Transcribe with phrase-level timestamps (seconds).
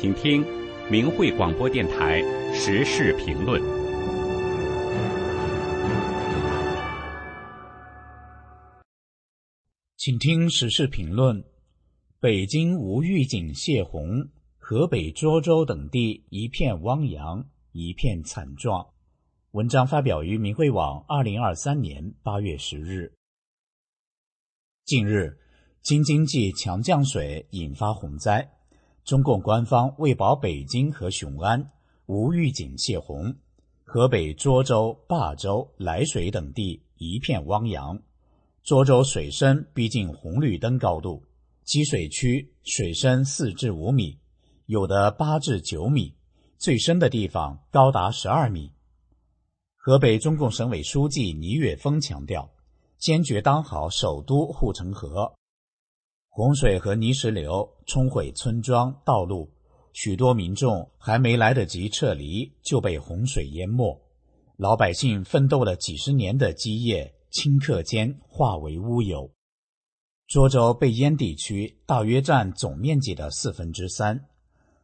[0.00, 0.42] 请听
[0.90, 2.22] 明慧广播电台
[2.54, 3.60] 时事评论。
[9.98, 11.44] 请听时事评论：
[12.18, 18.94] 北京无预警泄洪，河北涿州等地一片汪洋，一片惨状。
[19.50, 23.12] 文章发表于明慧网，二零二三年八月十日。
[24.86, 25.38] 近日，
[25.82, 28.50] 京津冀强降水引发洪灾。
[29.04, 31.70] 中共官方为保北京和雄安，
[32.06, 33.34] 无预警泄洪，
[33.82, 38.00] 河北涿州、霸州、涞水等地一片汪洋。
[38.64, 41.24] 涿州水深逼近红绿灯高度，
[41.64, 44.18] 积水区水深四至五米，
[44.66, 46.14] 有的八至九米，
[46.58, 48.70] 最深的地方高达十二米。
[49.76, 52.50] 河北中共省委书记倪岳峰强调，
[52.98, 55.32] 坚决当好首都护城河。
[56.32, 59.50] 洪水和泥石流冲毁村庄、道路，
[59.92, 64.00] 许多民众还没来得及撤离就被洪水淹没，
[64.56, 69.32] 老百姓奋斗了几十年的基业顷刻间化为乌有。
[70.28, 74.26] 涿州被淹地区大约占总面积的四分之三。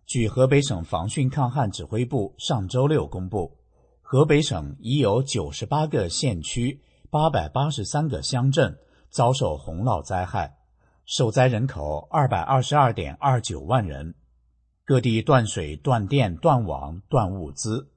[0.05, 3.56] 据河北省防汛抗旱指挥部上周六公布，
[4.03, 8.77] 河北省已有九十八个县区、八百八十三个乡镇
[9.10, 10.55] 遭受洪涝灾害。
[11.06, 14.12] 受灾人口二百二十二点二九万人，
[14.84, 17.88] 各地断水、断电、断网、断物资。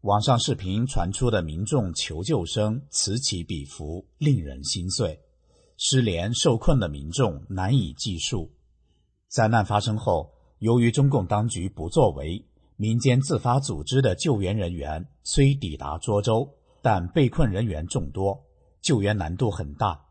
[0.00, 5.20] 网上视频传出的民众求救声此起彼伏，令人心碎。
[5.76, 8.50] 失联受困的民众难以计数。
[9.28, 18.44] 灾难发生后，由于中共当局不作为，民间自发组织的救援人员虽抵达涿州，但被困人员众多，
[18.82, 20.05] 救援难度很大。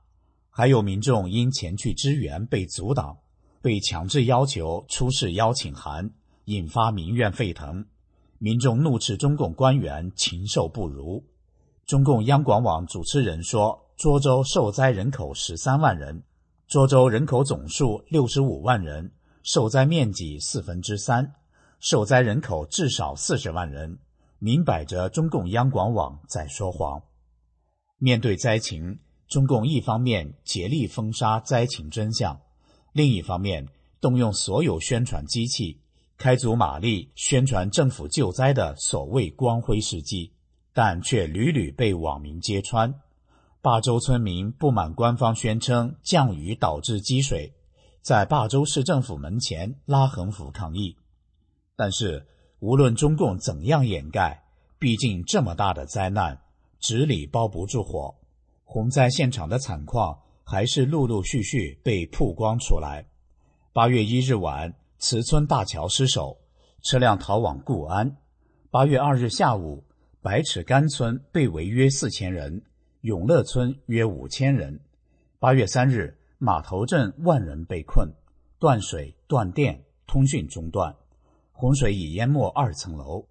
[0.58, 3.18] 还有民众因前去支援被阻挡，
[3.62, 6.10] 被强制要求出示邀请函，
[6.46, 7.86] 引发民怨沸腾。
[8.38, 11.22] 民众怒斥中共官员禽兽不如。
[11.86, 16.24] 中共央广网主持人说：“涿州受灾人口十三万人，
[16.70, 19.12] 涿州人口总数六十五万人，
[19.44, 21.34] 受灾面积四分之三，
[21.82, 24.00] 受灾人口至少四十万人。”
[24.40, 27.04] 明摆着，中共央广网在说谎。
[27.98, 29.00] 面对灾情。
[29.28, 32.40] 中共一方面竭力封杀灾情真相，
[32.94, 33.68] 另一方面
[34.00, 35.80] 动用所有宣传机器，
[36.18, 40.32] 开足马力宣传政府救灾的所谓光辉事迹，
[40.74, 42.94] 但却屡屡被网民揭穿。
[43.62, 47.52] 霸州村民不满官方宣称降雨导致积水，
[48.02, 50.96] 在霸州市政府门前拉横幅抗议。
[51.76, 52.28] 但是，
[52.60, 54.46] 无论中共怎样掩盖，
[54.78, 56.40] 毕竟这么大的灾难，
[56.80, 58.14] 纸里包不住火。
[58.66, 63.06] 洪灾现场的惨况还是陆陆续续被曝光出来。
[63.72, 66.38] 八月一日晚，慈村大桥失守，
[66.82, 68.18] 车辆逃往固安。
[68.70, 69.84] 八月二日下午，
[70.22, 72.64] 百尺竿村被围约四千人，
[73.02, 74.82] 永乐村约五千人。
[75.40, 78.12] 八月三日，码头镇万人被困，
[78.60, 80.94] 断水断电，通讯中断。
[81.54, 83.28] 洪水已淹没二层楼。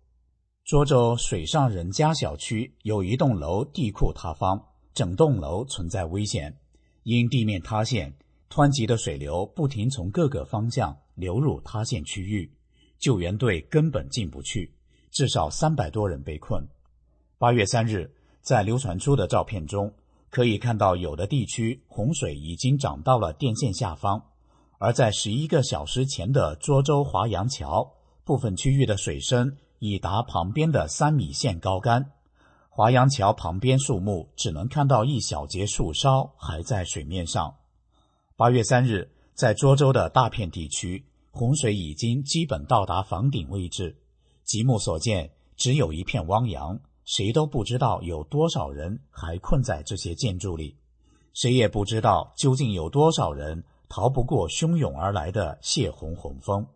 [0.67, 4.69] 涿州水上人家小区有一栋楼地库塌方。
[4.95, 6.57] 整栋楼存在危险，
[7.03, 8.15] 因地面塌陷，
[8.49, 12.49] 湍急的水流不停从各个方向流入塌陷区域，
[12.99, 14.73] 救援队根本进不去，
[15.11, 16.65] 至少三百多人被困。
[17.39, 19.93] 八月三日，在流传出的照片中，
[20.31, 24.23] 可以看到有的地区洪水已经涨到了电线下方，
[24.79, 32.13] 而在十一个小时前的涿州华阳桥，部分区域的水深已达旁边的三米线高杆。
[32.77, 37.55] 华阳桥旁边树木只能看到一小截树梢还在水面上。
[38.35, 43.97] 八月三日，在涿州的大片地区，洪水已经基本到达房顶位置，
[44.43, 50.77] 极目所见，只有一片汪洋，谁都不知道有多少人还困在这些建筑里，
[51.33, 56.67] 谁也不知道究竟有多少人逃不过汹涌而来的泄洪洪峰。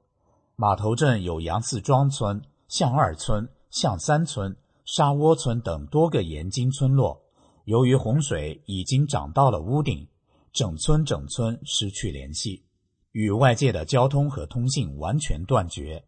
[0.54, 4.54] 码头镇有杨四庄村、向二村、向三村。
[4.90, 7.20] 沙窝村等多个沿津村落，
[7.66, 10.08] 由于洪水已经涨到了屋顶，
[10.50, 12.64] 整村整村失去联系，
[13.12, 16.02] 与外界的交通和通信完全断绝。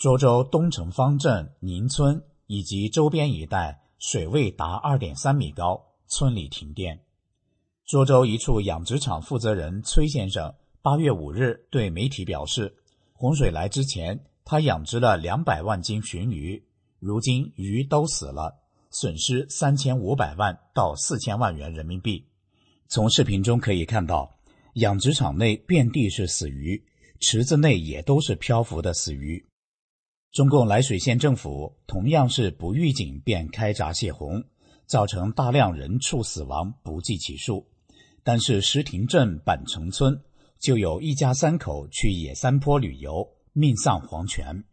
[0.00, 7.04] 涿州东城方镇宁村以及周边一带水位达二点三米高，村里停电。
[7.86, 10.52] 涿州一处养殖场负责人崔先生
[10.82, 12.74] 八月五日对媒体表示，
[13.12, 16.64] 洪水来之前，他养殖了两百万斤鲟鱼。
[17.06, 18.58] 如今鱼都死了，
[18.90, 22.26] 损失三千五百万到四千万元人民币。
[22.88, 24.36] 从视频中可以看到，
[24.74, 26.84] 养殖场内遍地是死鱼，
[27.20, 29.46] 池子内也都是漂浮的死鱼。
[30.32, 34.42] 中共涞水县政府同样是不预警便开闸泄洪，
[34.86, 37.64] 造成大量人畜死亡不计其数。
[38.24, 40.20] 但是石亭镇板城村
[40.58, 44.64] 就有一家三口去野山坡旅游，命丧黄泉；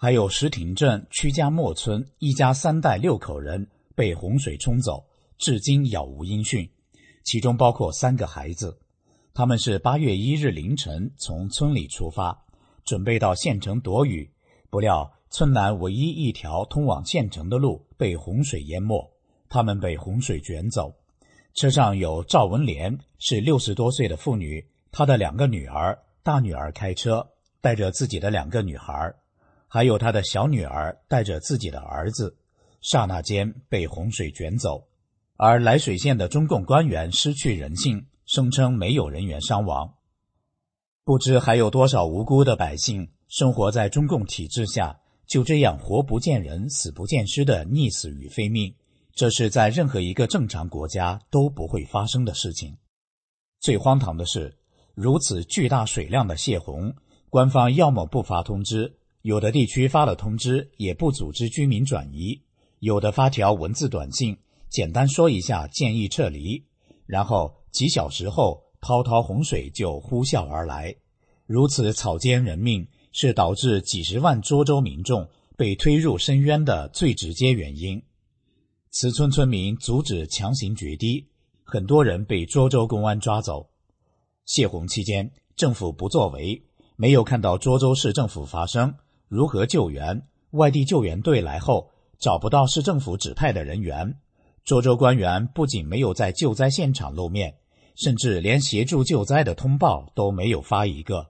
[0.00, 3.66] 还有石亭镇屈家磨村一家三代六口人
[3.96, 5.04] 被洪水冲走，
[5.38, 6.70] 至今杳无音讯，
[7.24, 8.78] 其中包括三个孩子。
[9.34, 12.44] 他们是八月一日凌晨从村里出发，
[12.84, 14.30] 准备到县城躲雨。
[14.70, 19.12] 不料，村南唯一一条通往县城的路被洪水淹没，
[19.48, 20.94] 他们被洪水卷走。
[21.54, 27.30] 车上有赵文莲，是六十多岁的妇女，她的两个女儿，大女儿开车
[27.60, 29.12] 带着自己的两个女孩，
[29.68, 32.36] 还有他的小女儿带着自己的儿子，
[32.80, 34.88] 刹那间被洪水卷走。
[35.36, 39.94] 而涞水县的中共官员失去人性，声称没有人员伤亡。
[41.04, 43.08] 不知还有多少无辜的百姓。
[43.28, 48.74] 生活在中共体制下，就这样活不见人、死不见尸的溺死于非命，
[49.12, 52.78] 这是在任何一个正常国家都不会发生的事情。
[53.60, 54.56] 最荒唐的是，
[54.94, 56.94] 如此巨大水量的泄洪，
[57.28, 62.40] 官方要么不发通知，有的地区发了通知也不组织居民转移，
[62.78, 64.36] 有的发条文字短信，
[64.68, 66.64] 简单说一下建议撤离，
[67.06, 70.94] 然后几小时后滔滔洪水就呼啸而来，
[71.46, 72.88] 如此草菅人命。
[73.10, 78.00] 是导致几十万涿州民众被推入深渊的最直接原因。
[78.90, 81.26] 此村村民阻止强行决堤，
[81.64, 83.70] 很多人被涿州公安抓走。
[84.44, 86.62] 泄洪期间，政府不作为，
[86.96, 88.94] 没有看到涿州市政府发声，
[89.28, 90.22] 如何救援？
[90.50, 94.18] 外地救援队来后，找不到市政府指派的人员。
[94.64, 97.54] 涿州官员不仅没有在救灾现场露面，
[97.94, 101.28] 甚至连协助救灾的通报都没有发一个。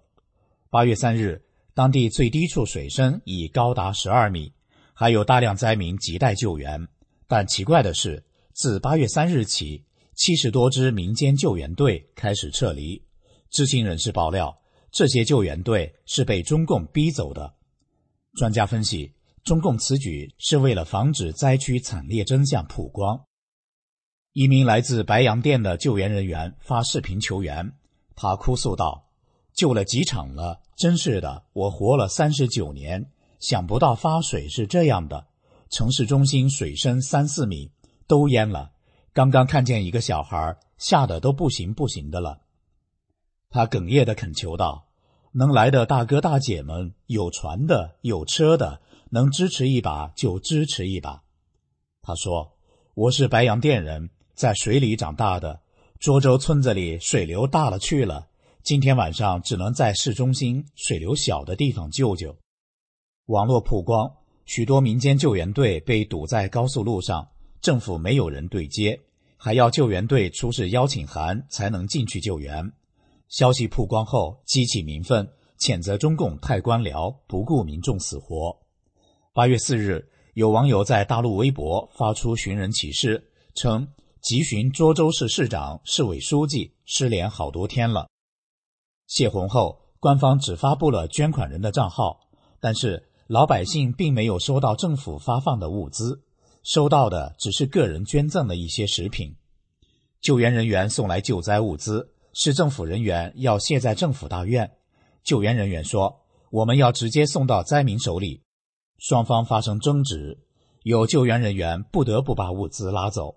[0.70, 1.44] 八月三日。
[1.74, 4.52] 当地最低处水深已高达十二米，
[4.92, 6.88] 还有大量灾民亟待救援。
[7.28, 9.84] 但奇怪的是，自八月三日起，
[10.16, 13.00] 七十多支民间救援队开始撤离。
[13.48, 14.58] 知情人士爆料，
[14.90, 17.54] 这些救援队是被中共逼走的。
[18.38, 19.12] 专家分析，
[19.42, 23.20] 中共此举是为了防止灾区惨烈真相曝光。
[24.32, 27.72] 一名来自白洋淀的救援人员发视频求援，
[28.14, 29.06] 他哭诉道。
[29.54, 31.46] 救了几场了，真是的！
[31.52, 35.26] 我活了三十九年，想不到发水是这样的。
[35.68, 37.72] 城市中心水深三四米，
[38.06, 38.70] 都淹了。
[39.12, 42.42] 刚刚看见一个小孩，吓得都不行不行的了。
[43.50, 44.86] 他哽咽的恳求道
[45.32, 48.80] ：“能来的大哥大姐们，有船的，有车的，
[49.10, 51.22] 能支持一把就支持一把。”
[52.02, 52.56] 他说
[52.94, 55.60] ：“我是白洋淀人，在水里长大的，
[56.00, 58.28] 涿州村子里水流大了去了。”
[58.64, 62.36] 今天晚上只能在市中心水流小的地方救救。
[63.26, 64.12] 网络曝光，
[64.44, 67.28] 许多民间救援队被堵在高速路上，
[67.62, 69.00] 政府没有人对接，
[69.38, 72.72] 还要救援队出示邀请函才能进去救援。
[73.28, 75.28] 消息曝光后，激起民愤，
[75.58, 78.58] 谴责中共太官僚，不顾民众死活。
[79.34, 83.86] 八月四日，有网友在大陆微博发出寻人启事，称
[84.22, 88.08] 急寻涿州市市长、市委书记，失联好多天了。
[89.06, 92.20] 泄洪后，官方只发布了捐款人的账号，
[92.60, 96.22] 但是老百姓并没有收到政府发放的物资，
[96.62, 99.36] 收到的只是个人捐赠的一些食品。
[100.22, 104.70] 救援人员送来救灾物资，市政府人员要卸在政府大院。
[105.24, 106.20] 救援人员说
[106.52, 108.44] ：“我们要直接送到灾民手里。”
[108.96, 110.38] 双方发生争执，
[110.84, 113.34] 有救援人员不得不把物资拉走。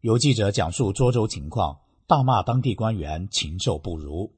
[0.00, 4.32] 有记者讲述涿州情况，大骂当地官员禽兽不如。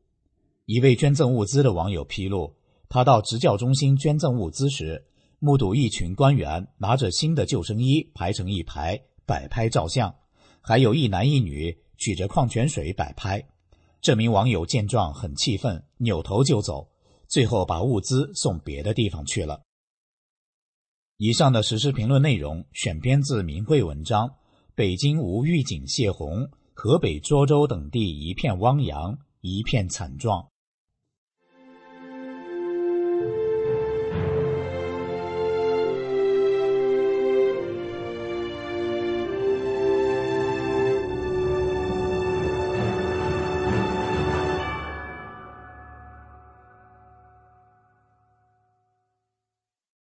[0.65, 2.57] 一位捐赠物资的网友披露，
[2.89, 5.05] 他到职教中心捐赠物资时，
[5.39, 10.15] 目睹一群官员拿着新的救生衣排成一排摆拍照相，
[10.63, 13.47] 还有一男一女举着矿泉水摆拍。
[14.01, 16.89] 这名网友见状很气愤，扭头就走，
[17.27, 19.63] 最后把物资送别的地方去了。
[21.17, 24.37] 以上的实时评论内容选编自名贵文章。
[24.77, 30.49] 北京无预警泄洪，河北涿州等地一片汪洋，一片惨状。